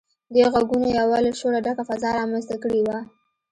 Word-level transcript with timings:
دې 0.33 0.43
غږونو 0.53 0.87
يوه 0.99 1.17
له 1.25 1.31
شوره 1.39 1.59
ډکه 1.65 1.83
فضا 1.89 2.09
رامنځته 2.19 2.55
کړې 2.63 2.81
وه. 2.83 2.97